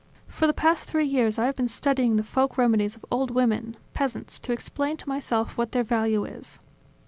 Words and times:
For 0.37 0.47
the 0.47 0.51
past 0.53 0.87
three 0.87 1.05
years 1.05 1.37
I 1.37 1.45
have 1.45 1.55
been 1.55 1.67
studying 1.67 2.15
the 2.15 2.23
folk 2.23 2.57
remedies 2.57 2.95
of 2.95 3.05
old 3.11 3.29
women, 3.29 3.77
peasants, 3.93 4.39
to 4.39 4.51
explain 4.51 4.97
to 4.97 5.07
myself 5.07 5.55
what 5.59 5.73
their 5.73 5.83
value 5.83 6.25
is 6.25 6.59